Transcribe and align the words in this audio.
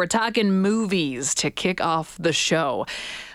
we're 0.00 0.06
talking 0.06 0.62
movies 0.62 1.34
to 1.34 1.50
kick 1.50 1.78
off 1.78 2.16
the 2.18 2.32
show. 2.32 2.86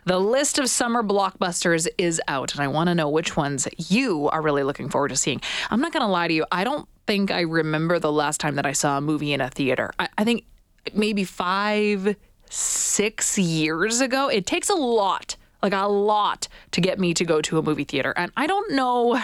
The 0.05 0.17
list 0.17 0.57
of 0.57 0.67
summer 0.67 1.03
blockbusters 1.03 1.87
is 1.99 2.19
out, 2.27 2.53
and 2.53 2.59
I 2.63 2.67
want 2.69 2.87
to 2.87 2.95
know 2.95 3.07
which 3.07 3.37
ones 3.37 3.67
you 3.77 4.29
are 4.29 4.41
really 4.41 4.63
looking 4.63 4.89
forward 4.89 5.09
to 5.09 5.15
seeing. 5.15 5.41
I'm 5.69 5.79
not 5.79 5.93
going 5.93 6.01
to 6.01 6.07
lie 6.07 6.27
to 6.27 6.33
you, 6.33 6.43
I 6.51 6.63
don't 6.63 6.89
think 7.05 7.29
I 7.29 7.41
remember 7.41 7.99
the 7.99 8.11
last 8.11 8.39
time 8.39 8.55
that 8.55 8.65
I 8.65 8.71
saw 8.71 8.97
a 8.97 9.01
movie 9.01 9.31
in 9.31 9.41
a 9.41 9.49
theater. 9.51 9.91
I, 9.99 10.09
I 10.17 10.23
think 10.23 10.45
maybe 10.91 11.23
five, 11.23 12.15
six 12.49 13.37
years 13.37 14.01
ago. 14.01 14.27
It 14.27 14.47
takes 14.47 14.71
a 14.71 14.75
lot, 14.75 15.35
like 15.61 15.73
a 15.73 15.85
lot, 15.85 16.47
to 16.71 16.81
get 16.81 16.97
me 16.97 17.13
to 17.13 17.25
go 17.25 17.41
to 17.41 17.59
a 17.59 17.61
movie 17.61 17.83
theater. 17.83 18.11
And 18.17 18.31
I 18.35 18.47
don't 18.47 18.71
know 18.71 19.21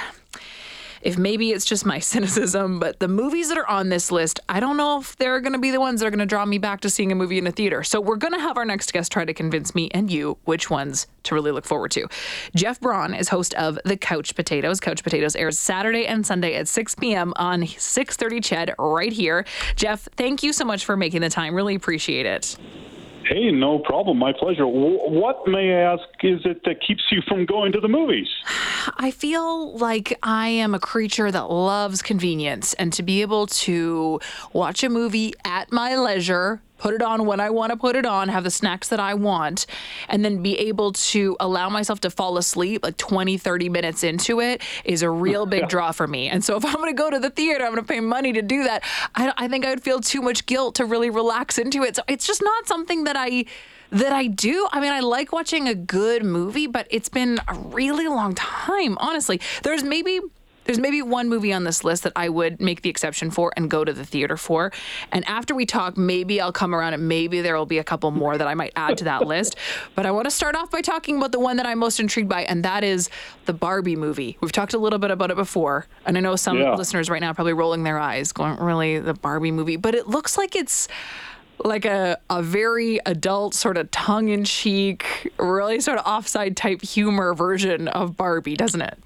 if 1.01 1.17
maybe 1.17 1.51
it's 1.51 1.65
just 1.65 1.85
my 1.85 1.99
cynicism, 2.11 2.79
but 2.79 2.99
the 2.99 3.07
movies 3.07 3.49
that 3.49 3.57
are 3.57 3.67
on 3.67 3.89
this 3.89 4.11
list, 4.11 4.39
I 4.49 4.59
don't 4.59 4.77
know 4.77 4.99
if 4.99 5.15
they're 5.17 5.39
going 5.39 5.53
to 5.53 5.59
be 5.59 5.71
the 5.71 5.79
ones 5.79 5.99
that 5.99 6.07
are 6.07 6.09
going 6.09 6.19
to 6.19 6.25
draw 6.25 6.45
me 6.45 6.57
back 6.57 6.81
to 6.81 6.89
seeing 6.89 7.11
a 7.11 7.15
movie 7.15 7.37
in 7.37 7.47
a 7.47 7.51
theater. 7.51 7.83
So 7.83 7.99
we're 7.99 8.17
going 8.17 8.33
to 8.33 8.39
have 8.39 8.57
our 8.57 8.65
next 8.65 8.93
guest 8.93 9.11
try 9.11 9.25
to 9.25 9.33
convince 9.33 9.75
me 9.75 9.89
and 9.93 10.11
you 10.11 10.37
which 10.45 10.69
ones 10.69 11.07
to 11.23 11.35
really 11.35 11.51
look 11.51 11.65
forward 11.65 11.91
to. 11.91 12.07
Jeff 12.55 12.79
Braun 12.79 13.13
is 13.13 13.29
host 13.29 13.53
of 13.55 13.79
The 13.85 13.97
Couch 13.97 14.35
Potatoes. 14.35 14.79
Couch 14.79 15.03
Potatoes 15.03 15.35
airs 15.35 15.59
Saturday 15.59 16.05
and 16.07 16.25
Sunday 16.25 16.55
at 16.55 16.67
6 16.67 16.95
p.m. 16.95 17.33
on 17.35 17.65
630 17.65 18.41
CHED 18.41 18.75
right 18.79 19.13
here. 19.13 19.45
Jeff, 19.75 20.07
thank 20.15 20.43
you 20.43 20.53
so 20.53 20.65
much 20.65 20.85
for 20.85 20.97
making 20.97 21.21
the 21.21 21.29
time. 21.29 21.55
Really 21.55 21.75
appreciate 21.75 22.25
it. 22.25 22.57
Hey, 23.27 23.51
no 23.51 23.79
problem. 23.79 24.17
My 24.17 24.33
pleasure. 24.33 24.67
What, 24.67 25.47
may 25.47 25.73
I 25.73 25.93
ask, 25.93 26.03
is 26.23 26.41
it 26.43 26.63
that 26.65 26.81
keeps 26.85 27.03
you 27.11 27.21
from 27.27 27.45
going 27.45 27.71
to 27.71 27.79
the 27.79 27.87
movies? 27.87 28.27
I 28.97 29.11
feel 29.11 29.77
like 29.77 30.17
I 30.23 30.47
am 30.47 30.73
a 30.73 30.79
creature 30.79 31.31
that 31.31 31.43
loves 31.43 32.01
convenience 32.01 32.73
and 32.73 32.91
to 32.93 33.03
be 33.03 33.21
able 33.21 33.47
to 33.47 34.19
watch 34.53 34.83
a 34.83 34.89
movie 34.89 35.33
at 35.45 35.71
my 35.71 35.95
leisure 35.95 36.61
put 36.81 36.95
it 36.95 37.01
on 37.03 37.27
when 37.27 37.39
I 37.39 37.51
want 37.51 37.69
to 37.71 37.77
put 37.77 37.95
it 37.95 38.07
on, 38.07 38.27
have 38.29 38.43
the 38.43 38.49
snacks 38.49 38.89
that 38.89 38.99
I 38.99 39.13
want, 39.13 39.67
and 40.09 40.25
then 40.25 40.41
be 40.41 40.57
able 40.57 40.93
to 40.93 41.37
allow 41.39 41.69
myself 41.69 42.01
to 42.01 42.09
fall 42.09 42.39
asleep 42.39 42.83
like 42.83 42.97
20, 42.97 43.37
30 43.37 43.69
minutes 43.69 44.03
into 44.03 44.41
it 44.41 44.63
is 44.83 45.03
a 45.03 45.09
real 45.09 45.45
big 45.45 45.69
draw 45.73 45.91
for 45.91 46.07
me. 46.07 46.27
And 46.27 46.43
so 46.43 46.57
if 46.57 46.65
I'm 46.65 46.73
going 46.73 46.89
to 46.89 46.97
go 46.97 47.11
to 47.11 47.19
the 47.19 47.29
theater, 47.29 47.63
I'm 47.65 47.73
going 47.73 47.85
to 47.85 47.87
pay 47.87 47.99
money 47.99 48.33
to 48.33 48.41
do 48.41 48.63
that. 48.63 48.83
I, 49.13 49.31
I 49.37 49.47
think 49.47 49.63
I 49.63 49.69
would 49.69 49.83
feel 49.83 49.99
too 49.99 50.23
much 50.23 50.47
guilt 50.47 50.75
to 50.75 50.85
really 50.85 51.11
relax 51.11 51.59
into 51.59 51.83
it. 51.83 51.95
So 51.95 52.01
it's 52.07 52.25
just 52.25 52.41
not 52.41 52.67
something 52.67 53.03
that 53.03 53.15
I 53.15 53.45
that 53.91 54.13
I 54.13 54.27
do. 54.27 54.67
I 54.71 54.79
mean, 54.79 54.93
I 54.93 55.01
like 55.01 55.31
watching 55.33 55.67
a 55.67 55.75
good 55.75 56.23
movie, 56.23 56.65
but 56.65 56.87
it's 56.89 57.09
been 57.09 57.39
a 57.47 57.53
really 57.53 58.07
long 58.07 58.33
time, 58.35 58.97
honestly. 58.99 59.39
There's 59.63 59.83
maybe 59.83 60.21
there's 60.71 60.79
maybe 60.79 61.01
one 61.01 61.27
movie 61.27 61.51
on 61.51 61.65
this 61.65 61.83
list 61.83 62.03
that 62.03 62.13
I 62.15 62.29
would 62.29 62.61
make 62.61 62.81
the 62.81 62.89
exception 62.89 63.29
for 63.29 63.51
and 63.57 63.69
go 63.69 63.83
to 63.83 63.91
the 63.91 64.05
theater 64.05 64.37
for. 64.37 64.71
And 65.11 65.27
after 65.27 65.53
we 65.53 65.65
talk, 65.65 65.97
maybe 65.97 66.39
I'll 66.39 66.53
come 66.53 66.73
around 66.73 66.93
and 66.93 67.09
maybe 67.09 67.41
there 67.41 67.57
will 67.57 67.65
be 67.65 67.77
a 67.77 67.83
couple 67.83 68.09
more 68.11 68.37
that 68.37 68.47
I 68.47 68.53
might 68.53 68.71
add 68.77 68.97
to 68.99 69.03
that 69.03 69.27
list. 69.27 69.57
But 69.95 70.05
I 70.05 70.11
want 70.11 70.27
to 70.27 70.31
start 70.31 70.55
off 70.55 70.71
by 70.71 70.79
talking 70.79 71.17
about 71.17 71.33
the 71.33 71.41
one 71.41 71.57
that 71.57 71.65
I'm 71.65 71.77
most 71.77 71.99
intrigued 71.99 72.29
by, 72.29 72.43
and 72.43 72.63
that 72.63 72.85
is 72.85 73.09
the 73.47 73.53
Barbie 73.53 73.97
movie. 73.97 74.37
We've 74.39 74.53
talked 74.53 74.73
a 74.73 74.77
little 74.77 74.97
bit 74.97 75.11
about 75.11 75.29
it 75.29 75.35
before, 75.35 75.87
and 76.05 76.17
I 76.17 76.21
know 76.21 76.37
some 76.37 76.57
yeah. 76.57 76.75
listeners 76.75 77.09
right 77.09 77.19
now 77.19 77.33
probably 77.33 77.51
rolling 77.51 77.83
their 77.83 77.99
eyes, 77.99 78.31
going, 78.31 78.55
really, 78.57 78.97
the 78.99 79.13
Barbie 79.13 79.51
movie? 79.51 79.75
But 79.75 79.93
it 79.93 80.07
looks 80.07 80.37
like 80.37 80.55
it's 80.55 80.87
like 81.65 81.83
a, 81.83 82.17
a 82.29 82.41
very 82.41 83.01
adult, 83.05 83.55
sort 83.55 83.75
of 83.75 83.91
tongue 83.91 84.29
in 84.29 84.45
cheek, 84.45 85.33
really 85.37 85.81
sort 85.81 85.97
of 85.97 86.05
offside 86.05 86.55
type 86.55 86.81
humor 86.81 87.33
version 87.33 87.89
of 87.89 88.15
Barbie, 88.15 88.55
doesn't 88.55 88.81
it? 88.81 88.97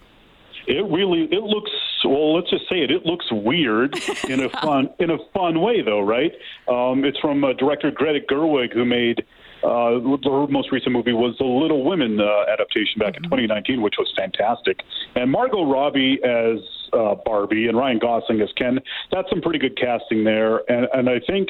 It 0.67 0.85
really 0.91 1.23
it 1.31 1.43
looks 1.43 1.71
well. 2.03 2.35
Let's 2.35 2.49
just 2.49 2.67
say 2.69 2.79
it. 2.81 2.91
It 2.91 3.05
looks 3.05 3.25
weird 3.31 3.95
in 4.29 4.41
a 4.41 4.49
fun 4.61 4.89
in 4.99 5.11
a 5.11 5.17
fun 5.33 5.61
way, 5.61 5.81
though, 5.81 6.01
right? 6.01 6.31
Um, 6.67 7.05
it's 7.05 7.19
from 7.19 7.43
uh, 7.43 7.53
director 7.53 7.91
Greta 7.91 8.19
Gerwig, 8.25 8.73
who 8.73 8.85
made 8.85 9.23
uh, 9.63 9.99
her 10.23 10.47
most 10.47 10.71
recent 10.71 10.93
movie 10.93 11.13
was 11.13 11.35
the 11.39 11.45
Little 11.45 11.83
Women 11.83 12.19
uh, 12.19 12.51
adaptation 12.51 12.99
back 12.99 13.13
mm-hmm. 13.13 13.25
in 13.25 13.47
2019, 13.47 13.81
which 13.81 13.95
was 13.97 14.11
fantastic. 14.15 14.81
And 15.15 15.31
Margot 15.31 15.65
Robbie 15.65 16.19
as 16.23 16.59
uh, 16.93 17.15
Barbie 17.25 17.67
and 17.67 17.77
Ryan 17.77 17.99
Gosling 17.99 18.41
as 18.41 18.49
Ken. 18.57 18.79
That's 19.11 19.29
some 19.29 19.41
pretty 19.41 19.59
good 19.59 19.77
casting 19.77 20.23
there, 20.23 20.69
and 20.69 20.87
and 20.93 21.09
I 21.09 21.19
think 21.27 21.49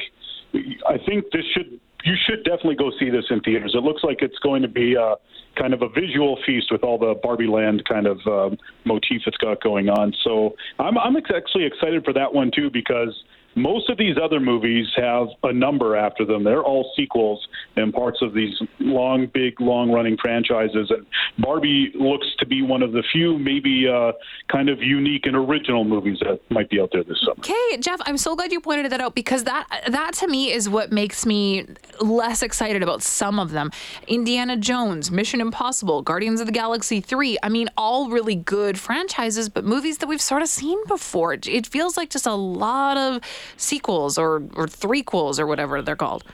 I 0.86 0.98
think 1.06 1.26
this 1.32 1.44
should 1.54 1.80
you 2.04 2.14
should 2.24 2.44
definitely 2.44 2.76
go 2.76 2.92
see 3.00 3.10
this 3.10 3.24
in 3.30 3.40
theaters. 3.40 3.72
It 3.74 3.82
looks 3.82 4.04
like 4.04 4.18
it's 4.22 4.38
going 4.38 4.62
to 4.62 4.68
be 4.68 4.94
a, 4.94 5.16
kind 5.56 5.74
of 5.74 5.82
a 5.82 5.88
visual 5.88 6.38
feast 6.46 6.68
with 6.70 6.84
all 6.84 6.98
the 6.98 7.14
Barbie 7.20 7.48
Land 7.48 7.82
kind 7.88 8.06
of 8.06 8.18
um, 8.26 8.58
motif 8.84 9.22
it's 9.26 9.36
got 9.38 9.62
going 9.62 9.88
on. 9.88 10.14
So 10.22 10.54
I'm, 10.78 10.96
I'm 10.98 11.16
actually 11.16 11.64
excited 11.64 12.04
for 12.04 12.12
that 12.12 12.32
one 12.32 12.50
too 12.54 12.70
because 12.70 13.12
most 13.56 13.88
of 13.88 13.96
these 13.96 14.16
other 14.22 14.38
movies 14.38 14.86
have 14.96 15.28
a 15.42 15.52
number 15.52 15.96
after 15.96 16.24
them. 16.24 16.44
They're 16.44 16.62
all 16.62 16.92
sequels 16.94 17.44
and 17.76 17.92
parts 17.92 18.18
of 18.20 18.34
these 18.34 18.54
long, 18.78 19.28
big, 19.32 19.60
long 19.60 19.90
running 19.90 20.16
franchises. 20.20 20.90
And 20.90 21.06
Barbie 21.38 21.92
looks 21.94 22.26
to 22.38 22.46
be 22.46 22.62
one 22.62 22.82
of 22.82 22.92
the 22.92 23.02
few, 23.12 23.38
maybe 23.38 23.86
uh, 23.88 24.12
kind 24.48 24.68
of 24.68 24.82
unique 24.82 25.26
and 25.26 25.36
original 25.36 25.84
movies 25.84 26.18
that 26.20 26.40
might 26.50 26.70
be 26.70 26.80
out 26.80 26.90
there 26.92 27.04
this 27.04 27.18
summer. 27.20 27.38
Okay, 27.38 27.78
Jeff, 27.78 28.00
I'm 28.06 28.16
so 28.16 28.34
glad 28.34 28.52
you 28.52 28.60
pointed 28.60 28.90
that 28.92 29.00
out 29.00 29.14
because 29.14 29.44
that 29.44 29.66
that 29.88 30.14
to 30.14 30.28
me 30.28 30.50
is 30.52 30.68
what 30.68 30.92
makes 30.92 31.26
me 31.26 31.66
less 32.00 32.42
excited 32.42 32.82
about 32.82 33.02
some 33.02 33.38
of 33.38 33.50
them. 33.50 33.70
Indiana 34.06 34.56
Jones, 34.56 35.10
Mission 35.10 35.40
Impossible, 35.40 36.02
Guardians 36.02 36.40
of 36.40 36.46
the 36.46 36.52
Galaxy 36.52 37.00
3. 37.00 37.38
I 37.42 37.48
mean, 37.48 37.68
all 37.76 38.08
really 38.08 38.34
good 38.34 38.78
franchises, 38.78 39.48
but 39.48 39.64
movies 39.64 39.98
that 39.98 40.06
we've 40.06 40.20
sort 40.20 40.42
of 40.42 40.48
seen 40.48 40.78
before. 40.86 41.34
It 41.34 41.66
feels 41.66 41.96
like 41.96 42.10
just 42.10 42.26
a 42.26 42.34
lot 42.34 42.96
of 42.96 43.20
sequels 43.56 44.16
or 44.16 44.42
or 44.54 44.66
threequels 44.66 45.38
or 45.38 45.46
whatever 45.46 45.82
they're 45.82 45.96
called. 45.96 46.24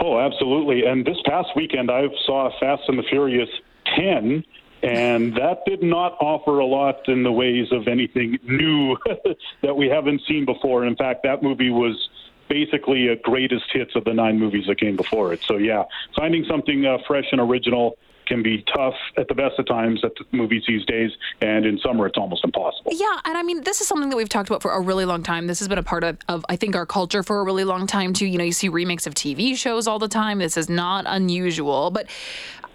Oh, 0.00 0.18
absolutely. 0.18 0.84
And 0.84 1.04
this 1.04 1.16
past 1.24 1.48
weekend, 1.54 1.90
I 1.90 2.06
saw 2.26 2.50
Fast 2.58 2.82
and 2.88 2.98
the 2.98 3.04
Furious 3.04 3.48
10, 3.96 4.44
and 4.82 5.34
that 5.34 5.62
did 5.66 5.82
not 5.82 6.16
offer 6.20 6.58
a 6.58 6.66
lot 6.66 7.08
in 7.08 7.22
the 7.22 7.32
ways 7.32 7.68
of 7.72 7.88
anything 7.88 8.38
new 8.44 8.96
that 9.62 9.76
we 9.76 9.88
haven't 9.88 10.20
seen 10.28 10.44
before. 10.44 10.84
In 10.84 10.96
fact, 10.96 11.22
that 11.24 11.42
movie 11.42 11.70
was 11.70 12.08
basically 12.48 13.08
a 13.08 13.16
greatest 13.16 13.64
hits 13.72 13.96
of 13.96 14.04
the 14.04 14.12
nine 14.12 14.38
movies 14.38 14.66
that 14.66 14.78
came 14.78 14.96
before 14.96 15.32
it. 15.32 15.40
So, 15.46 15.56
yeah, 15.56 15.84
finding 16.14 16.44
something 16.44 16.84
uh, 16.84 16.98
fresh 17.06 17.24
and 17.32 17.40
original 17.40 17.96
can 18.26 18.42
be 18.42 18.64
tough 18.74 18.94
at 19.16 19.28
the 19.28 19.34
best 19.34 19.58
of 19.58 19.66
times 19.66 20.02
at 20.04 20.12
the 20.16 20.24
movies 20.36 20.62
these 20.66 20.84
days, 20.86 21.10
and 21.40 21.64
in 21.66 21.78
summer 21.78 22.06
it's 22.06 22.16
almost 22.16 22.44
impossible. 22.44 22.92
Yeah, 22.94 23.20
and 23.24 23.36
I 23.36 23.42
mean 23.42 23.62
this 23.62 23.80
is 23.80 23.86
something 23.86 24.08
that 24.10 24.16
we've 24.16 24.28
talked 24.28 24.48
about 24.48 24.62
for 24.62 24.72
a 24.72 24.80
really 24.80 25.04
long 25.04 25.22
time. 25.22 25.46
This 25.46 25.58
has 25.58 25.68
been 25.68 25.78
a 25.78 25.82
part 25.82 26.04
of, 26.04 26.18
of 26.28 26.44
I 26.48 26.56
think 26.56 26.76
our 26.76 26.86
culture 26.86 27.22
for 27.22 27.40
a 27.40 27.44
really 27.44 27.64
long 27.64 27.86
time 27.86 28.12
too. 28.12 28.26
You 28.26 28.38
know, 28.38 28.44
you 28.44 28.52
see 28.52 28.68
remakes 28.68 29.06
of 29.06 29.14
TV 29.14 29.56
shows 29.56 29.86
all 29.86 29.98
the 29.98 30.08
time. 30.08 30.38
This 30.38 30.56
is 30.56 30.68
not 30.68 31.04
unusual, 31.06 31.90
but 31.90 32.08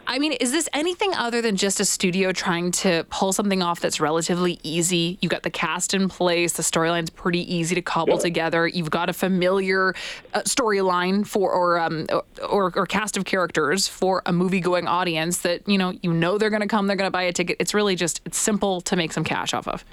I 0.09 0.17
mean, 0.17 0.31
is 0.33 0.51
this 0.51 0.67
anything 0.73 1.13
other 1.13 1.39
than 1.39 1.55
just 1.55 1.79
a 1.79 1.85
studio 1.85 2.31
trying 2.31 2.71
to 2.71 3.05
pull 3.11 3.31
something 3.31 3.61
off 3.61 3.79
that's 3.79 3.99
relatively 3.99 4.59
easy? 4.63 5.19
You 5.21 5.29
got 5.29 5.43
the 5.43 5.51
cast 5.51 5.93
in 5.93 6.09
place, 6.09 6.53
the 6.53 6.63
storyline's 6.63 7.11
pretty 7.11 7.41
easy 7.53 7.75
to 7.75 7.81
cobble 7.83 8.15
yeah. 8.15 8.21
together. 8.21 8.67
You've 8.67 8.89
got 8.89 9.09
a 9.09 9.13
familiar 9.13 9.93
uh, 10.33 10.41
storyline 10.41 11.27
for 11.27 11.51
or, 11.51 11.77
um, 11.77 12.07
or 12.49 12.73
or 12.75 12.87
cast 12.87 13.17
of 13.17 13.25
characters 13.25 13.87
for 13.87 14.23
a 14.25 14.33
movie-going 14.33 14.87
audience 14.87 15.37
that 15.39 15.67
you 15.69 15.77
know 15.77 15.93
you 16.01 16.11
know 16.11 16.39
they're 16.39 16.49
going 16.49 16.63
to 16.63 16.67
come, 16.67 16.87
they're 16.87 16.97
going 16.97 17.07
to 17.07 17.11
buy 17.11 17.23
a 17.23 17.31
ticket. 17.31 17.57
It's 17.59 17.75
really 17.75 17.95
just 17.95 18.19
it's 18.25 18.39
simple 18.39 18.81
to 18.81 18.95
make 18.95 19.13
some 19.13 19.23
cash 19.23 19.53
off 19.53 19.67
of. 19.67 19.85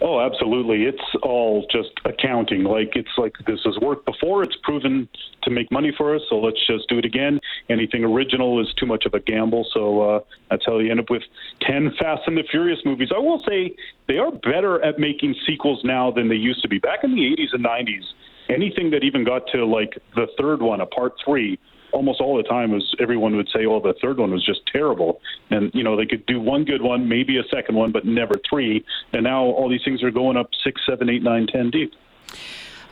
Oh, 0.00 0.20
absolutely. 0.20 0.84
It's 0.84 1.02
all 1.22 1.66
just 1.70 1.90
accounting. 2.04 2.64
Like 2.64 2.92
it's 2.94 3.16
like 3.16 3.34
this 3.46 3.60
has 3.64 3.78
worked 3.80 4.04
before. 4.04 4.42
It's 4.42 4.56
proven 4.62 5.08
to 5.42 5.50
make 5.50 5.70
money 5.70 5.92
for 5.96 6.14
us, 6.14 6.22
so 6.28 6.36
let's 6.40 6.58
just 6.66 6.88
do 6.88 6.98
it 6.98 7.04
again. 7.04 7.40
Anything 7.70 8.04
original 8.04 8.60
is 8.60 8.72
too 8.74 8.86
much 8.86 9.06
of 9.06 9.14
a 9.14 9.20
gamble. 9.20 9.66
So 9.72 10.00
uh, 10.02 10.20
that's 10.50 10.66
how 10.66 10.78
you 10.78 10.90
end 10.90 11.00
up 11.00 11.10
with 11.10 11.22
ten 11.62 11.92
Fast 11.98 12.22
and 12.26 12.36
the 12.36 12.42
Furious 12.50 12.80
movies. 12.84 13.10
I 13.14 13.18
will 13.18 13.42
say 13.48 13.74
they 14.08 14.18
are 14.18 14.32
better 14.32 14.84
at 14.84 14.98
making 14.98 15.36
sequels 15.46 15.80
now 15.84 16.10
than 16.10 16.28
they 16.28 16.34
used 16.34 16.62
to 16.62 16.68
be. 16.68 16.78
Back 16.78 17.04
in 17.04 17.14
the 17.14 17.22
80s 17.22 17.54
and 17.54 17.64
90s, 17.64 18.04
anything 18.48 18.90
that 18.90 19.04
even 19.04 19.24
got 19.24 19.46
to 19.52 19.64
like 19.64 19.98
the 20.14 20.26
third 20.38 20.62
one, 20.62 20.80
a 20.80 20.86
part 20.86 21.14
three, 21.24 21.58
almost 21.92 22.20
all 22.20 22.36
the 22.36 22.42
time 22.42 22.72
was 22.72 22.94
everyone 23.00 23.36
would 23.36 23.48
say, 23.48 23.66
"Oh, 23.66 23.80
the 23.80 23.94
third 24.02 24.18
one 24.18 24.32
was 24.32 24.44
just 24.44 24.60
terrible," 24.66 25.20
and 25.50 25.70
you 25.74 25.82
know 25.82 25.96
they 25.96 26.06
could 26.06 26.26
do 26.26 26.40
one 26.40 26.64
good 26.64 26.82
one, 26.82 27.08
maybe 27.08 27.38
a 27.38 27.44
second 27.44 27.76
one, 27.76 27.92
but 27.92 28.04
never 28.04 28.34
three. 28.48 28.84
And 29.12 29.24
now 29.24 29.44
all 29.44 29.68
these 29.68 29.84
things 29.84 30.02
are 30.02 30.10
going 30.10 30.36
up 30.36 30.50
six, 30.62 30.82
seven, 30.86 31.08
eight, 31.08 31.22
nine, 31.22 31.46
ten 31.46 31.70
deep. 31.70 31.92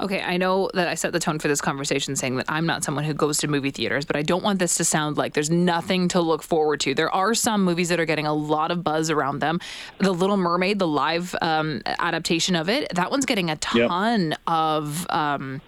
Okay, 0.03 0.21
I 0.21 0.37
know 0.37 0.69
that 0.75 0.89
I 0.89 0.97
set 0.97 1.13
the 1.13 1.21
tone 1.21 1.39
for 1.39 1.47
this 1.47 1.61
conversation 1.61 2.17
saying 2.17 2.35
that 2.37 2.47
I'm 2.49 2.67
not 2.67 2.83
someone 2.83 3.05
who 3.05 3.15
goes 3.15 3.39
to 3.39 3.49
movie 3.49 3.71
theaters, 3.71 4.05
but 4.05 4.17
I 4.17 4.23
don't 4.23 4.43
want 4.43 4.59
this 4.59 4.75
to 4.79 4.85
sound 4.85 5.17
like 5.17 5.35
there's 5.35 5.49
nothing 5.49 6.09
to 6.09 6.21
look 6.21 6.43
forward 6.43 6.81
to. 6.81 6.93
There 6.93 7.11
are 7.15 7.35
some 7.35 7.63
movies 7.63 7.89
that 7.89 8.01
are 8.01 8.05
getting 8.05 8.27
a 8.27 8.35
lot 8.35 8.73
of 8.73 8.83
buzz 8.83 9.11
around 9.11 9.39
them. 9.39 9.61
The 9.99 10.13
Little 10.13 10.37
Mermaid, 10.37 10.81
the 10.81 10.89
live 10.89 11.37
um, 11.41 11.83
adaptation 11.87 12.57
of 12.57 12.69
it, 12.69 12.93
that 12.95 13.13
one's 13.13 13.27
getting 13.27 13.49
a 13.49 13.57
ton 13.57 14.31
yep. 14.31 14.41
of. 14.47 15.07
Um, 15.09 15.61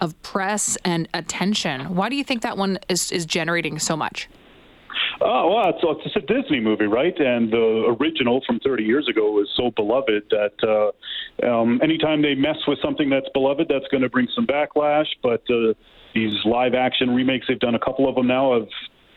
of 0.00 0.20
press 0.22 0.76
and 0.84 1.08
attention. 1.14 1.94
Why 1.94 2.08
do 2.08 2.16
you 2.16 2.24
think 2.24 2.42
that 2.42 2.56
one 2.56 2.80
is, 2.88 3.12
is 3.12 3.24
generating 3.24 3.78
so 3.78 3.96
much? 3.96 4.28
Oh, 5.20 5.54
well, 5.54 5.68
it's, 5.68 6.06
it's 6.06 6.16
a 6.16 6.20
Disney 6.20 6.60
movie, 6.60 6.86
right? 6.86 7.16
And 7.18 7.52
the 7.52 7.96
original 8.00 8.42
from 8.46 8.60
30 8.60 8.84
years 8.84 9.08
ago 9.08 9.40
is 9.40 9.48
so 9.56 9.70
beloved 9.70 10.24
that 10.30 10.92
uh, 11.42 11.46
um, 11.46 11.80
anytime 11.82 12.22
they 12.22 12.34
mess 12.34 12.56
with 12.66 12.78
something 12.82 13.08
that's 13.10 13.28
beloved, 13.32 13.66
that's 13.68 13.86
going 13.90 14.02
to 14.02 14.08
bring 14.08 14.28
some 14.34 14.46
backlash. 14.46 15.06
But 15.22 15.42
uh, 15.50 15.74
these 16.14 16.32
live 16.44 16.74
action 16.74 17.10
remakes. 17.10 17.46
They've 17.48 17.58
done 17.58 17.74
a 17.74 17.78
couple 17.78 18.08
of 18.08 18.14
them 18.14 18.26
now. 18.26 18.52
Of 18.52 18.68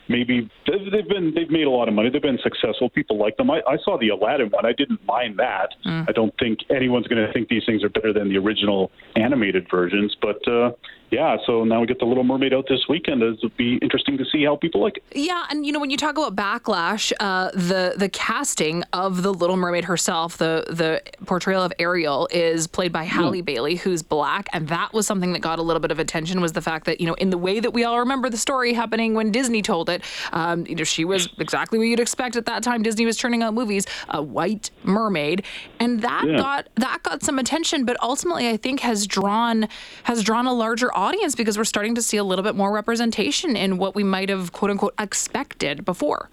maybe 0.07 0.49
they've 0.67 0.91
they've 0.91 1.07
been 1.07 1.33
they've 1.35 1.49
made 1.49 1.65
a 1.65 1.69
lot 1.69 1.87
of 1.87 1.93
money. 1.93 2.09
They've 2.09 2.21
been 2.21 2.39
successful. 2.43 2.89
People 2.89 3.17
like 3.17 3.37
them. 3.37 3.51
I, 3.51 3.61
I 3.67 3.77
saw 3.83 3.97
the 3.97 4.09
Aladdin 4.09 4.49
one. 4.49 4.65
I 4.65 4.73
didn't 4.73 5.05
mind 5.05 5.37
that. 5.39 5.69
I 6.07 6.11
don't 6.11 6.33
think 6.39 6.59
anyone's 6.69 7.07
going 7.07 7.25
to 7.25 7.31
think 7.33 7.49
these 7.49 7.63
things 7.65 7.83
are 7.83 7.89
better 7.89 8.13
than 8.13 8.29
the 8.29 8.37
original 8.37 8.91
animated 9.15 9.67
versions. 9.69 10.15
But 10.21 10.47
uh, 10.47 10.71
yeah, 11.15 11.37
so 11.45 11.63
now 11.63 11.79
we 11.79 11.87
get 11.87 11.99
the 11.99 12.05
Little 12.05 12.23
Mermaid 12.25 12.53
out 12.53 12.65
this 12.67 12.85
weekend. 12.89 13.23
It'll 13.23 13.49
be 13.57 13.77
interesting 13.81 14.17
to 14.17 14.25
see 14.25 14.43
how 14.43 14.55
people 14.57 14.81
like 14.81 14.97
it. 14.97 15.03
Yeah, 15.13 15.45
and 15.49 15.65
you 15.65 15.71
know 15.71 15.79
when 15.79 15.89
you 15.89 15.97
talk 15.97 16.17
about 16.17 16.35
backlash, 16.35 17.13
uh, 17.19 17.51
the 17.51 17.93
the 17.95 18.09
casting 18.09 18.83
of 18.91 19.23
the 19.23 19.33
Little 19.33 19.55
Mermaid 19.55 19.85
herself, 19.85 20.37
the 20.37 20.65
the 20.69 21.01
portrayal 21.25 21.61
of 21.63 21.71
Ariel 21.79 22.27
is 22.31 22.67
played 22.67 22.91
by 22.91 23.03
Halle 23.05 23.41
Bailey, 23.41 23.75
who's 23.75 24.03
black, 24.03 24.47
and 24.51 24.67
that 24.67 24.91
was 24.93 25.07
something 25.07 25.31
that 25.33 25.39
got 25.39 25.57
a 25.57 25.61
little 25.61 25.79
bit 25.79 25.91
of 25.91 25.99
attention. 25.99 26.41
Was 26.41 26.51
the 26.51 26.61
fact 26.61 26.85
that 26.87 26.99
you 26.99 27.07
know 27.07 27.13
in 27.15 27.29
the 27.29 27.37
way 27.37 27.59
that 27.61 27.71
we 27.71 27.85
all 27.85 27.99
remember 27.99 28.29
the 28.29 28.37
story 28.37 28.73
happening 28.73 29.13
when 29.13 29.31
Disney 29.31 29.61
told 29.61 29.89
it, 29.89 30.03
um, 30.33 30.65
you 30.67 30.75
know 30.75 30.83
she 30.83 31.05
was 31.05 31.29
exactly 31.39 31.77
what 31.79 31.85
you'd 31.85 31.99
expect 32.01 32.35
at 32.35 32.45
that 32.47 32.61
time. 32.61 32.83
Disney 32.83 33.05
was 33.05 33.15
turning 33.17 33.41
out 33.41 33.53
movies, 33.53 33.85
a 34.09 34.21
white 34.21 34.69
mermaid, 34.83 35.43
and 35.79 36.01
that 36.01 36.25
Yeah. 36.27 36.37
got 36.37 36.67
that 36.75 37.03
got 37.03 37.23
some 37.23 37.39
attention, 37.39 37.85
but 37.85 37.95
ultimately 38.03 38.49
I 38.49 38.57
think 38.57 38.81
has 38.81 39.07
drawn 39.07 39.67
has 40.03 40.21
drawn 40.23 40.45
a 40.45 40.53
larger 40.53 40.89
audience 40.93 41.04
because 41.35 41.57
we're 41.57 41.63
starting 41.63 41.95
to 41.95 42.01
see 42.01 42.17
a 42.17 42.23
little 42.23 42.43
bit 42.43 42.55
more 42.55 42.71
representation 42.71 43.55
in 43.55 43.77
what 43.77 43.95
we 43.95 44.03
might 44.03 44.29
have 44.29 44.51
quote 44.51 44.71
unquote 44.71 44.93
expected 44.99 45.85
before. 45.85 46.29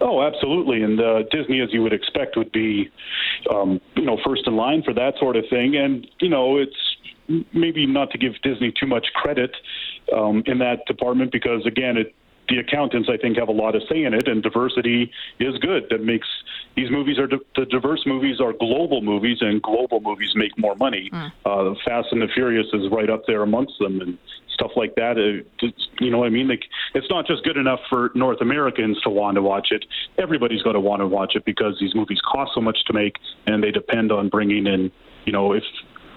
Oh, 0.00 0.22
absolutely. 0.22 0.82
And 0.82 1.00
uh, 1.00 1.22
Disney, 1.30 1.60
as 1.60 1.72
you 1.72 1.82
would 1.82 1.92
expect, 1.92 2.36
would 2.36 2.52
be, 2.52 2.90
um, 3.50 3.80
you 3.96 4.04
know, 4.04 4.18
first 4.24 4.46
in 4.46 4.56
line 4.56 4.82
for 4.82 4.92
that 4.94 5.14
sort 5.18 5.36
of 5.36 5.44
thing. 5.48 5.76
And 5.76 6.06
you 6.20 6.28
know, 6.28 6.58
it's 6.58 6.76
maybe 7.52 7.86
not 7.86 8.10
to 8.10 8.18
give 8.18 8.32
Disney 8.42 8.72
too 8.78 8.86
much 8.86 9.06
credit 9.14 9.54
um, 10.14 10.42
in 10.46 10.58
that 10.58 10.84
department 10.86 11.32
because, 11.32 11.64
again, 11.66 11.96
it. 11.96 12.14
The 12.48 12.58
accountants, 12.58 13.08
I 13.10 13.16
think, 13.16 13.38
have 13.38 13.48
a 13.48 13.52
lot 13.52 13.74
of 13.74 13.82
say 13.88 14.04
in 14.04 14.12
it, 14.12 14.28
and 14.28 14.42
diversity 14.42 15.10
is 15.40 15.56
good. 15.58 15.86
That 15.90 16.04
makes 16.04 16.28
these 16.76 16.90
movies 16.90 17.18
are 17.18 17.26
the 17.26 17.64
diverse 17.66 18.04
movies 18.06 18.40
are 18.40 18.52
global 18.52 19.00
movies, 19.00 19.38
and 19.40 19.62
global 19.62 20.00
movies 20.00 20.32
make 20.34 20.56
more 20.58 20.74
money. 20.76 21.10
Uh, 21.46 21.74
Fast 21.84 22.08
and 22.12 22.20
the 22.20 22.28
Furious 22.28 22.66
is 22.74 22.88
right 22.90 23.08
up 23.08 23.22
there 23.26 23.42
amongst 23.42 23.78
them, 23.78 24.00
and 24.00 24.18
stuff 24.52 24.72
like 24.76 24.94
that. 24.94 25.16
Uh, 25.18 25.42
it's- 25.66 25.88
you 26.00 26.10
know 26.10 26.18
what 26.18 26.26
I 26.26 26.30
mean? 26.30 26.48
Like, 26.48 26.64
it's 26.94 27.08
not 27.10 27.26
just 27.26 27.42
good 27.44 27.56
enough 27.56 27.80
for 27.88 28.10
North 28.14 28.40
Americans 28.40 29.00
to 29.02 29.10
want 29.10 29.34
to 29.36 29.42
watch 29.42 29.72
it. 29.72 29.84
Everybody's 30.18 30.62
going 30.62 30.74
to 30.74 30.80
want 30.80 31.00
to 31.00 31.06
watch 31.06 31.34
it 31.34 31.44
because 31.44 31.78
these 31.80 31.94
movies 31.94 32.20
cost 32.20 32.52
so 32.54 32.60
much 32.60 32.84
to 32.84 32.92
make, 32.92 33.16
and 33.46 33.62
they 33.64 33.70
depend 33.70 34.12
on 34.12 34.28
bringing 34.28 34.66
in, 34.66 34.90
you 35.24 35.32
know, 35.32 35.52
if 35.52 35.64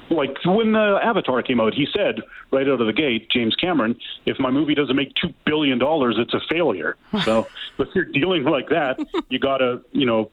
like 0.10 0.38
when 0.46 0.72
the 0.72 1.00
Avatar 1.04 1.42
came 1.42 1.60
out, 1.60 1.74
he 1.74 1.88
said 1.96 2.22
right 2.52 2.68
out 2.68 2.80
of 2.82 2.88
the 2.88 2.94
gate, 2.94 3.30
James 3.30 3.56
Cameron, 3.56 3.98
if 4.26 4.40
my 4.40 4.50
movie 4.50 4.76
doesn't 4.76 4.96
make 4.96 5.14
two 5.16 5.34
billion 5.46 5.78
dollars, 5.78 6.16
it's 6.18 6.34
a 6.34 6.42
failure. 6.50 6.96
So 7.28 7.46
if 7.80 7.90
you're 7.94 8.06
dealing 8.06 8.46
like 8.46 8.70
that, 8.70 9.00
you 9.30 9.38
got 9.38 9.58
to, 9.58 9.82
you 9.92 10.06
know, 10.06 10.32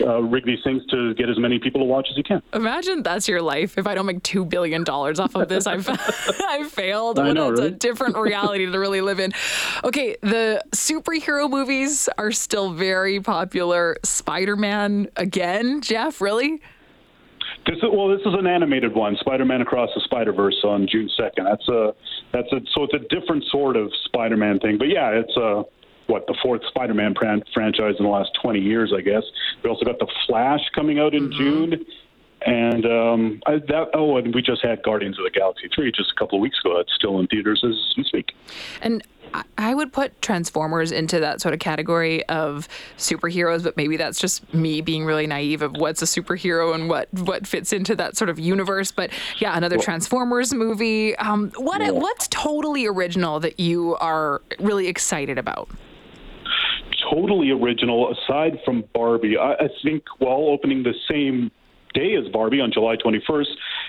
uh, 0.00 0.20
rig 0.22 0.44
these 0.44 0.58
things 0.64 0.84
to 0.86 1.14
get 1.14 1.28
as 1.28 1.38
many 1.38 1.60
people 1.60 1.80
to 1.80 1.84
watch 1.84 2.08
as 2.10 2.16
you 2.16 2.24
can. 2.24 2.42
Imagine 2.52 3.02
that's 3.02 3.28
your 3.28 3.40
life. 3.40 3.78
If 3.78 3.86
I 3.86 3.94
don't 3.94 4.06
make 4.06 4.22
two 4.24 4.44
billion 4.44 4.82
dollars 4.82 5.20
off 5.20 5.36
of 5.36 5.48
this, 5.48 5.66
I've 5.68 5.88
I've 6.48 6.70
failed. 6.70 7.18
I 7.20 7.32
know, 7.32 7.50
that's 7.50 7.60
a 7.60 7.70
different 7.70 8.16
reality 8.16 8.66
to 8.66 8.78
really 8.78 9.02
live 9.02 9.20
in. 9.20 9.32
Okay, 9.84 10.16
the 10.22 10.64
superhero 10.72 11.48
movies 11.48 12.08
are 12.18 12.32
still 12.32 12.72
very 12.72 13.20
popular. 13.20 13.96
Spider-Man 14.02 15.08
again, 15.16 15.80
Jeff, 15.80 16.20
really? 16.20 16.60
This 17.66 17.76
is, 17.76 17.84
well, 17.92 18.08
this 18.08 18.20
is 18.20 18.34
an 18.34 18.46
animated 18.46 18.94
one, 18.94 19.16
Spider-Man 19.20 19.60
Across 19.60 19.90
the 19.94 20.00
Spider-Verse 20.04 20.62
on 20.64 20.88
June 20.90 21.08
second. 21.16 21.44
That's 21.44 21.68
a 21.68 21.94
that's 22.32 22.52
a 22.52 22.60
so 22.74 22.84
it's 22.84 22.94
a 22.94 22.98
different 23.08 23.44
sort 23.50 23.76
of 23.76 23.90
Spider-Man 24.06 24.58
thing. 24.58 24.78
But 24.78 24.88
yeah, 24.88 25.10
it's 25.10 25.36
a 25.36 25.62
what 26.06 26.26
the 26.26 26.36
fourth 26.42 26.62
Spider-Man 26.68 27.14
fran- 27.14 27.42
franchise 27.54 27.94
in 27.98 28.04
the 28.04 28.10
last 28.10 28.30
20 28.42 28.58
years, 28.58 28.92
I 28.96 29.00
guess. 29.00 29.22
We 29.62 29.70
also 29.70 29.84
got 29.84 29.98
the 29.98 30.10
Flash 30.26 30.60
coming 30.74 30.98
out 30.98 31.14
in 31.14 31.30
mm-hmm. 31.30 31.38
June, 31.38 31.86
and 32.46 32.86
um, 32.86 33.42
I, 33.46 33.58
that 33.58 33.90
oh, 33.94 34.16
and 34.16 34.34
we 34.34 34.42
just 34.42 34.64
had 34.64 34.82
Guardians 34.82 35.18
of 35.18 35.24
the 35.24 35.30
Galaxy 35.30 35.68
three 35.74 35.92
just 35.92 36.10
a 36.10 36.18
couple 36.18 36.38
of 36.38 36.42
weeks 36.42 36.58
ago. 36.64 36.78
It's 36.78 36.92
still 36.94 37.18
in 37.20 37.26
theaters 37.26 37.62
as 37.66 37.94
we 37.96 38.04
speak. 38.04 38.32
And 38.80 39.02
I- 39.56 39.74
would 39.74 39.92
put 39.92 40.20
Transformers 40.20 40.92
into 40.92 41.18
that 41.20 41.40
sort 41.40 41.54
of 41.54 41.60
category 41.60 42.26
of 42.28 42.68
superheroes, 42.98 43.62
but 43.62 43.76
maybe 43.76 43.96
that's 43.96 44.20
just 44.20 44.52
me 44.52 44.82
being 44.82 45.06
really 45.06 45.26
naive 45.26 45.62
of 45.62 45.72
what's 45.72 46.02
a 46.02 46.04
superhero 46.04 46.74
and 46.74 46.88
what 46.90 47.12
what 47.14 47.46
fits 47.46 47.72
into 47.72 47.96
that 47.96 48.16
sort 48.16 48.28
of 48.28 48.38
universe. 48.38 48.92
But 48.92 49.10
yeah, 49.38 49.56
another 49.56 49.78
Transformers 49.78 50.52
movie. 50.52 51.16
Um, 51.16 51.50
what 51.56 51.80
what's 51.94 52.28
totally 52.28 52.86
original 52.86 53.40
that 53.40 53.58
you 53.58 53.96
are 53.96 54.42
really 54.58 54.88
excited 54.88 55.38
about? 55.38 55.70
totally 57.12 57.50
original 57.50 58.12
aside 58.12 58.58
from 58.64 58.84
Barbie. 58.94 59.36
I, 59.36 59.52
I 59.54 59.68
think 59.82 60.04
while 60.18 60.48
opening 60.48 60.82
the 60.82 60.94
same 61.10 61.50
day 61.92 62.14
as 62.16 62.28
Barbie 62.32 62.60
on 62.60 62.72
July 62.72 62.96
21st 62.96 63.46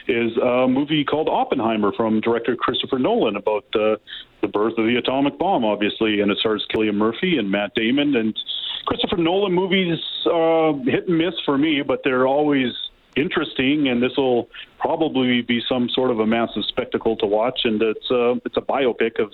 is 0.08 0.38
a 0.38 0.68
movie 0.68 1.04
called 1.04 1.30
Oppenheimer 1.30 1.92
from 1.94 2.22
director 2.22 2.56
Christopher 2.56 3.00
Nolan 3.00 3.36
about 3.36 3.66
the 3.74 4.00
the 4.42 4.48
birth 4.50 4.78
of 4.78 4.86
the 4.86 4.98
atomic 4.98 5.40
bomb, 5.40 5.64
obviously, 5.64 6.20
and 6.20 6.30
it 6.30 6.38
stars 6.38 6.66
Cillian 6.76 6.96
Murphy 6.96 7.38
and 7.38 7.50
Matt 7.50 7.74
Damon. 7.76 8.14
And 8.16 8.38
Christopher 8.86 9.16
Nolan 9.16 9.54
movies 9.54 9.98
uh, 10.26 10.74
hit 10.84 11.08
and 11.08 11.18
miss 11.18 11.34
for 11.46 11.58
me, 11.58 11.82
but 11.82 12.02
they're 12.04 12.28
always 12.28 12.74
interesting, 13.16 13.88
and 13.88 14.02
this 14.02 14.12
will 14.18 14.50
probably 14.80 15.42
be 15.42 15.62
some 15.68 15.88
sort 15.90 16.12
of 16.12 16.20
a 16.20 16.28
massive 16.28 16.66
spectacle 16.66 17.16
to 17.18 17.26
watch. 17.26 17.62
And 17.64 17.82
it's 17.82 18.12
uh, 18.12 18.36
it's 18.46 18.58
a 18.58 18.62
biopic 18.62 19.20
of 19.20 19.32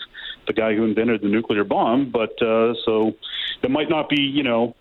the 0.47 0.53
guy 0.53 0.75
who 0.75 0.85
invented 0.85 1.21
the 1.21 1.27
nuclear 1.27 1.63
bomb, 1.63 2.11
but 2.11 2.39
uh, 2.41 2.73
so 2.85 3.13
it 3.63 3.71
might 3.71 3.89
not 3.89 4.09
be 4.09 4.21
you 4.21 4.43
know 4.43 4.75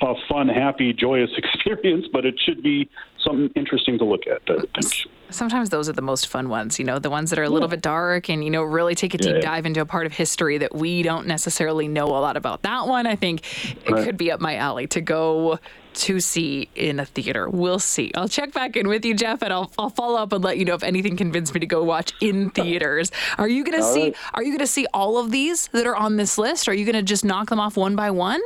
a 0.00 0.14
fun, 0.28 0.48
happy, 0.48 0.92
joyous 0.92 1.30
experience, 1.36 2.06
but 2.12 2.24
it 2.26 2.34
should 2.44 2.62
be 2.62 2.88
something 3.24 3.50
interesting 3.56 3.98
to 3.98 4.04
look 4.04 4.22
at. 4.26 4.42
I 4.48 4.60
think. 4.80 4.92
Sometimes 5.30 5.70
those 5.70 5.88
are 5.88 5.92
the 5.92 6.02
most 6.02 6.28
fun 6.28 6.48
ones, 6.48 6.78
you 6.78 6.84
know, 6.84 6.98
the 7.00 7.10
ones 7.10 7.30
that 7.30 7.38
are 7.38 7.42
a 7.44 7.48
little 7.50 7.68
bit 7.68 7.82
dark 7.82 8.28
and, 8.30 8.44
you 8.44 8.50
know, 8.50 8.62
really 8.62 8.94
take 8.94 9.14
a 9.14 9.18
deep 9.18 9.34
Yeah. 9.36 9.40
dive 9.40 9.66
into 9.66 9.80
a 9.80 9.86
part 9.86 10.06
of 10.06 10.12
history 10.12 10.58
that 10.58 10.74
we 10.74 11.02
don't 11.02 11.26
necessarily 11.26 11.88
know 11.88 12.06
a 12.06 12.20
lot 12.20 12.36
about. 12.36 12.62
That 12.62 12.86
one, 12.86 13.06
I 13.06 13.16
think 13.16 13.40
it 13.84 13.90
Right. 13.90 14.04
could 14.04 14.16
be 14.16 14.30
up 14.30 14.40
my 14.40 14.54
alley 14.54 14.86
to 14.88 15.00
go 15.00 15.58
to 15.94 16.20
see 16.20 16.68
in 16.76 17.00
a 17.00 17.06
theater. 17.06 17.48
We'll 17.48 17.78
see. 17.80 18.12
I'll 18.14 18.28
check 18.28 18.52
back 18.52 18.76
in 18.76 18.86
with 18.86 19.04
you, 19.04 19.14
Jeff, 19.14 19.42
and 19.42 19.52
I'll, 19.52 19.72
I'll 19.78 19.88
follow 19.90 20.18
up 20.22 20.32
and 20.32 20.44
let 20.44 20.58
you 20.58 20.64
know 20.66 20.74
if 20.74 20.82
anything 20.84 21.16
convinced 21.16 21.54
me 21.54 21.60
to 21.60 21.66
go 21.66 21.82
watch 21.82 22.12
in 22.20 22.50
theaters. 22.54 23.10
Are 23.38 23.48
you 23.48 23.64
going 23.64 23.78
to 23.78 23.84
All 23.84 23.92
see, 23.92 24.02
right. 24.04 24.16
are 24.34 24.42
you 24.44 24.50
going 24.50 24.58
to 24.60 24.66
see 24.66 24.86
all 24.94 25.18
of 25.18 25.30
these 25.32 25.66
that 25.68 25.86
are 25.86 25.96
on 25.96 26.16
this 26.16 26.36
list? 26.38 26.68
Are 26.68 26.74
you 26.74 26.84
going 26.84 26.94
to 26.96 27.02
just 27.02 27.24
knock 27.24 27.48
them 27.48 27.58
off 27.58 27.76
one 27.76 27.96
by 27.96 28.10
one? 28.10 28.40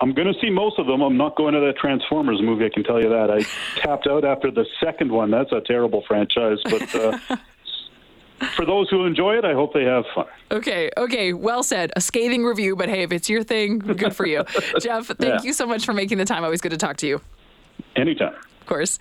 I'm 0.00 0.12
going 0.12 0.32
to 0.32 0.38
see 0.40 0.50
most 0.50 0.78
of 0.78 0.86
them. 0.86 1.00
I'm 1.00 1.16
not 1.16 1.36
going 1.36 1.54
to 1.54 1.60
that 1.60 1.76
Transformers 1.78 2.40
movie. 2.42 2.66
I 2.66 2.68
can 2.68 2.84
tell 2.84 3.00
you 3.02 3.08
that. 3.08 3.30
I 3.30 3.40
tapped 3.80 4.06
out 4.06 4.24
after 4.24 4.50
the 4.50 4.66
second 4.82 5.10
one. 5.10 5.30
That's 5.30 5.52
a 5.52 5.60
terrible 5.62 6.02
franchise, 6.06 6.58
but. 6.64 6.94
Uh, 6.94 7.18
For 8.54 8.66
those 8.66 8.90
who 8.90 9.06
enjoy 9.06 9.38
it, 9.38 9.46
I 9.46 9.54
hope 9.54 9.72
they 9.72 9.84
have 9.84 10.04
fun. 10.14 10.26
Okay, 10.50 10.90
okay, 10.98 11.32
well 11.32 11.62
said. 11.62 11.90
A 11.96 12.02
scathing 12.02 12.44
review, 12.44 12.76
but 12.76 12.90
hey, 12.90 13.02
if 13.02 13.10
it's 13.10 13.30
your 13.30 13.42
thing, 13.42 13.78
good 13.78 14.14
for 14.14 14.26
you. 14.26 14.44
Jeff, 14.82 15.06
thank 15.06 15.20
Yeah. 15.22 15.42
you 15.42 15.54
so 15.54 15.66
much 15.66 15.86
for 15.86 15.94
making 15.94 16.18
the 16.18 16.26
time. 16.26 16.44
Always 16.44 16.60
good 16.60 16.72
to 16.72 16.76
talk 16.76 16.98
to 16.98 17.06
you. 17.06 17.22
Anytime. 17.96 18.34
Of 18.60 18.66
course. 18.66 18.98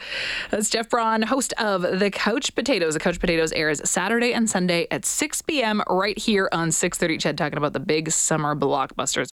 That's 0.52 0.70
Jeff 0.70 0.90
Braun, 0.90 1.22
host 1.24 1.52
of 1.58 1.82
The 1.82 2.10
Couch 2.12 2.56
Potatoes. 2.56 2.94
The 2.94 3.00
Couch 3.02 3.20
Potatoes 3.20 3.52
airs 3.52 3.82
Saturday 3.90 4.32
and 4.32 4.50
Sunday 4.50 4.88
at 4.90 5.06
6 5.06 5.42
p.m. 5.42 5.84
right 5.90 6.18
here 6.18 6.48
on 6.54 6.72
630 6.72 7.18
Ched, 7.18 7.36
talking 7.36 7.58
about 7.58 7.74
the 7.74 7.80
big 7.82 8.12
summer 8.12 8.56
blockbusters. 8.56 9.34